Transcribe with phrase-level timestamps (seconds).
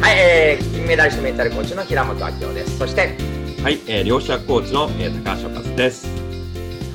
[0.00, 2.78] はい、えー、金メダリストメンタルコーチの平本明夫です。
[2.78, 3.16] そして、
[3.62, 6.08] はい、えー、両者コーチの、えー、高橋和です。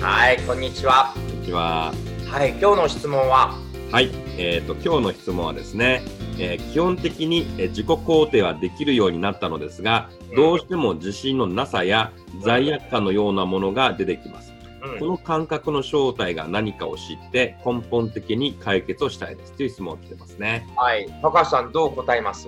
[0.02, 1.14] はい、こんにちは。
[1.14, 1.94] こんにちは。
[2.28, 3.56] はい、今日の質問は、
[3.92, 6.02] はい、えっ、と今日の質問はですね、
[6.40, 12.12] えー基本的に、えー自己肯定はできるようになったのですが、どうしても自信のなさや
[12.42, 14.52] 罪悪感のようなものが出てきます。
[14.52, 20.68] うんこの感覚の正体が何かを知って根本的に解決をしたいですという質問を来てますね。
[20.76, 22.48] はい、高橋さんどう答えます？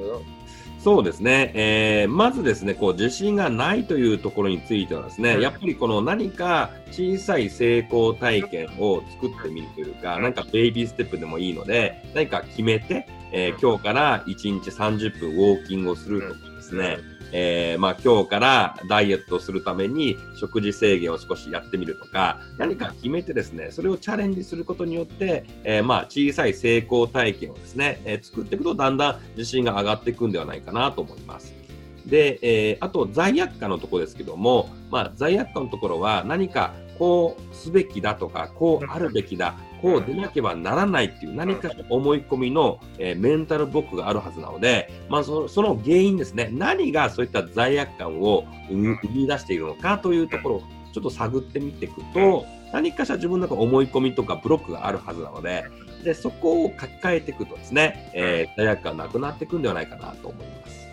[0.87, 16.99] そうですね、えーまずですねこう自信がないというところについてはですね、うんやっぱりこの何か小さい成功体験を作ってみるというか、なんかベイビーステップでもいいので何か決めて、えーうん今日から1日30分ウォーキングをするとかですね、
[17.31, 31.66] えーまあ、今日からダイエットするために食事制限を少しやってみるとか何か決めてですねそれをチャレンジすることによって、えーまあ、小さい成功体験をですね、えー作っていくとだんだん自信が上がっていくんではないかなと思います。
[32.07, 50.63] で、えーあと罪悪感のところですけども、まあ、罪悪感のところは何かこうすべきだとかこうあるべきだこうでなければならないっていう何か思い込みの、えーメンタルブロックがあるはずなので、まあ、そのその原因ですね何がそういった罪悪感を生み出しているのかというところを
[50.93, 55.65] ちょっと探ってみていくと何かしら自分の中思い込みとかブロックがあるはずなので
[56.03, 60.86] でそこを書き換えていくとですね、えー罪悪感なくなっていくんではないかなと思います。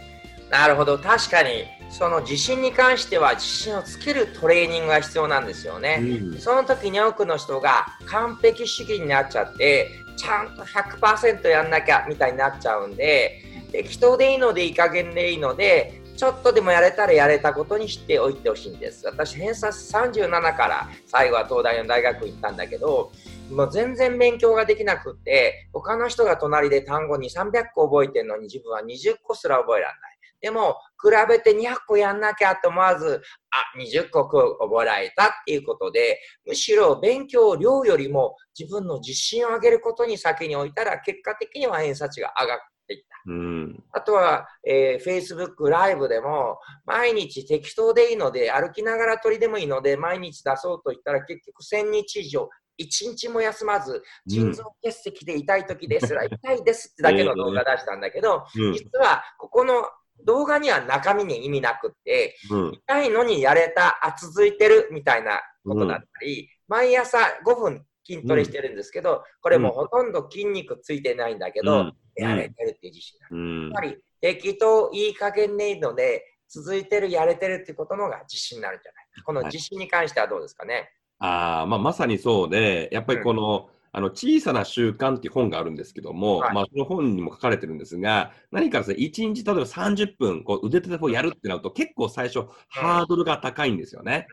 [0.55, 5.99] なるほど、確かに、その自信に関しては自信をつけるトレーニングが必要なんですよね。
[6.01, 19.05] うんその時に多くの人が完璧主義になっちゃって、ちゃんと100%やんなきゃみたいになっちゃうんで、適当でいいのでいい加減でいいので、ちょっとでもやれたらやれたことにしておいてほしいんです。
[19.07, 23.11] 私、偏差37から最後は東大の大学行ったんだけど、
[23.51, 30.14] もう全然勉強ができなくって、他の人が隣で単語に300個覚えてるのに自分は20個すら覚えられない。
[30.45, 43.07] でも、比べて200個やんなきゃと思わず、あ、20個覚えられたっていうことで、むしろ勉強量よりも自分の自信を上げることに先に置いたら、結果的には偏差値が上がっていった。
[43.27, 43.85] うん。
[43.93, 58.73] あとは、えー、Facebook ライブでも、毎日適当でいいので、歩きながら撮りでもいいので、毎日出そうと言ったら、結局1000日以上、1日も休まず、腎臓結石で痛い時ですら、痛いですってだけの動画出したんだけど、うん。
[58.75, 59.85] 実はここの
[60.25, 62.73] 動画には中身に意味なくって、うん。
[62.73, 71.95] 痛いのにやれた、あ、続いてるみたいなことだったり、毎朝5分筋トレしてるんですけど、これもほとんど筋肉ついてないんだけど、うん。
[72.17, 73.37] やれてるっていう自信がある。
[73.37, 73.63] うん。
[73.65, 79.23] やっぱり適当、いい加減でいいので、続いてる、やれてるっていうことの方が自信になるんじゃないか。
[79.25, 80.91] この自信に関してはどうですかね？
[81.19, 86.55] あーまあ、まさにそうで、やっぱりこの、あの小さな習慣っていう本があるんですけども、はい。
[86.55, 94.27] まあ、その本にも書かれてるんですが、何かですね、1日例えば30分、こう腕立てをやるってなると、結構最初、ハードルが高いんですよね。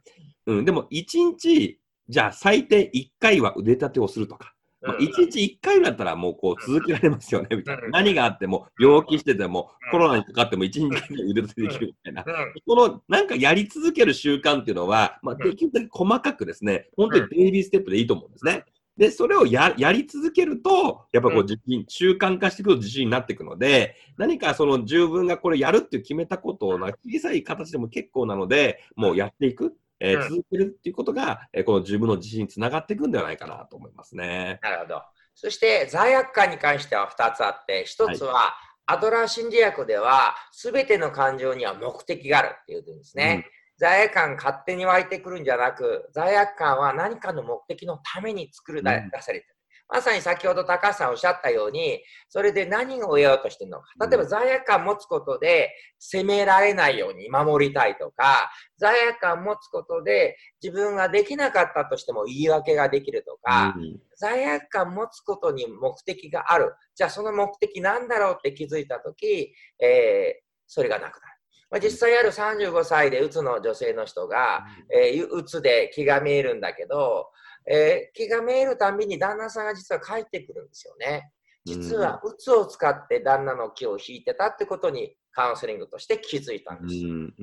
[0.48, 1.06] うん、でも、1
[1.40, 1.80] 日、
[2.10, 7.84] じゃあ最低1回は腕立てをするとか、まあ、うん1日1回だったらもうこう続けられますよね、みたいな。
[7.84, 7.88] う。
[7.90, 7.92] ん。
[7.92, 9.92] 何があっても、病気しててもう、ん。
[9.92, 12.24] コロナにかかっても1日1回腕立てできるみたいな。
[12.26, 12.54] うん。
[12.66, 18.66] このなんかやり続ける習慣っていうのは、まあ、できるだけ細かくですね、本当にベイビーステップでいいと思うんですね。
[19.02, 34.60] で、それをややり続けると、やっぱこうう自信、習慣化していくと自信になっていくので、何かその自分がこれやるっていう決めたことをな小さい形でも結構なので、もうやっていく、えーうん続けるっていうことが、えーこの自分の自信につながっていくんではないかなと思いますね。
[34.62, 35.02] なるほど。
[35.34, 38.54] そして罪悪感に関しては2つあって、1つは、
[38.86, 43.48] アドラー心理学では、すべての感情には目的があるっていうんですね。
[43.82, 49.56] 罪悪感勝手に湧いてくるんじゃなく、罪悪感は何かの目的のために作る出されてる。
[49.90, 52.00] まさに先ほど高橋さんおっしゃったように、
[52.30, 53.88] それで何を得ようとしてるのか。
[54.08, 66.76] 例えば罪悪感を持つことで責められないように守りたいとか、罪悪感を持つことで自分ができなかったとしても言い訳ができるとか、うん罪悪感を持つことに目的がある。
[66.94, 71.31] じゃあその目的なんだろうって気づいたとき、えーそれがなくなる。
[71.72, 77.30] まあ、実際ある35歳でうつの女性の人が、えーうつで気が見えるんだけど、
[77.66, 81.32] えー気が見えるたんびに旦那さんが実は帰ってくるんですよね。
[81.64, 86.96] 実は、うつを使って旦那の気を引いてたってことにカウンセリングとして気づいたんです。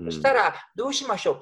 [0.04, 1.34] そしたら、どうしましょう？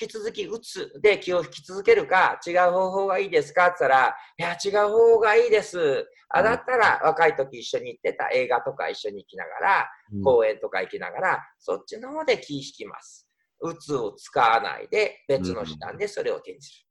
[0.00, 3.66] 引き続きうつで気を引き続けるか、違う方法がいいですか？
[3.66, 6.06] って言ったら、いや、違う方法がいいです。
[6.28, 9.90] あ、だったら若い時一緒に行ってた映画とか一緒に行きながら、
[10.24, 13.28] 公園とか行きながら、そっちの方で気引きます。
[13.60, 16.86] うつを使わないで別の手段でそれを転じる。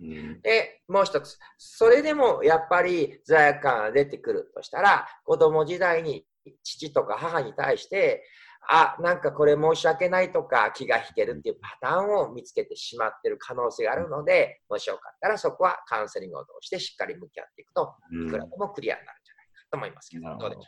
[0.00, 1.38] うんで、もう一つ。
[1.56, 6.26] それでもやっぱり罪悪感が出てくるとしたら、子供時代に
[6.62, 8.24] 父とか母に対して、
[8.68, 17.94] あ、なんかこれ申し訳ないとか気が引けるっていうパターンを見つけてしまってる可能性があるので、もしよかったらそこはカウンセリングを通してしっかり向き合っていくと、
[18.26, 20.46] いくらでもクリアになるんじゃないかと思いますけど、ど。
[20.46, 20.64] うでしょう？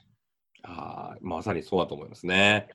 [0.64, 2.69] あまさにそうだと思いますね。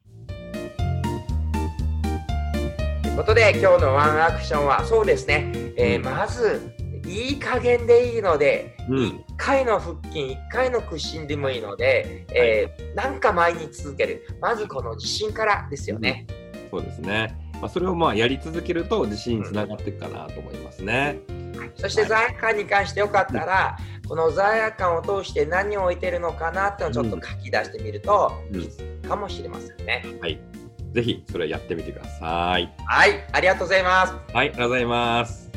[3.04, 6.74] ということで今日のワンアクションはそうですね、えー、まず
[7.06, 14.28] いい加減でいいので、うん、1回の腹筋、1回の屈伸でもいいので、えー、なんか毎日続ける。
[14.40, 16.26] まずこの自信からですよね。
[16.64, 17.36] うん、そうですね。
[17.62, 21.20] まあ、それをまあやり続けると自信につながっていくかなと思いますね。
[21.58, 23.78] はい、そして罪悪感に関してよかったら、
[24.08, 30.04] この罪悪感を通して何を置いてるのかなっていうのをちょっと書き出してみると、いいかもしれませんね。
[30.22, 30.40] はい
[30.94, 32.70] ぜひそれやってみてください。
[32.86, 34.14] はい、ありがとうございます。
[34.14, 35.51] はい、ありがとうございます。